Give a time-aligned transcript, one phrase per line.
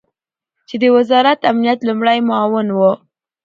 [0.67, 2.91] چې د وزارت امنیت لومړی معاون ؤ